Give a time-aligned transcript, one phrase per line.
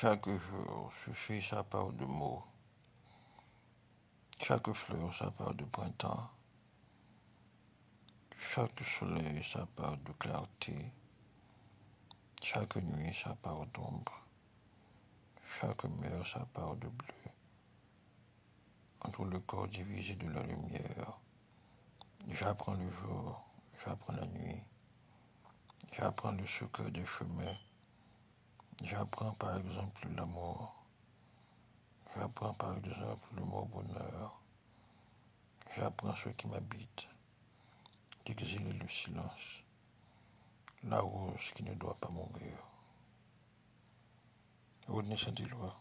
[0.00, 2.44] Chaque jour suffit sa part de mots.
[4.40, 6.30] Chaque fleur sa part de printemps.
[8.36, 10.92] Chaque soleil sa part de clarté.
[12.40, 14.22] Chaque nuit sa part d'ombre.
[15.58, 17.32] Chaque mer sa part de bleu.
[19.00, 21.18] Entre le corps divisé de la lumière,
[22.28, 23.42] j'apprends le jour,
[23.84, 24.62] j'apprends la nuit.
[25.90, 27.56] J'apprends le secret des chemins.
[28.84, 30.72] J'apprends par exemple l'amour.
[32.14, 34.40] J'apprends par exemple le mot bonheur.
[35.76, 37.08] J'apprends ce qui m'habite.
[38.26, 39.64] L'exil et le silence.
[40.84, 42.58] La rose qui ne doit pas mourir.
[44.86, 45.80] Rodney Saint-Éloi.